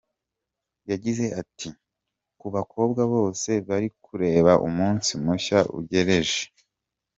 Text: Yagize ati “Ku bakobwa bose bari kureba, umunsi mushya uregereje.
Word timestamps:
Yagize 0.91 1.25
ati 1.41 1.69
“Ku 2.39 2.47
bakobwa 2.55 3.01
bose 3.13 3.51
bari 3.67 3.87
kureba, 4.03 4.51
umunsi 4.67 5.09
mushya 5.23 5.59
uregereje. 5.77 6.41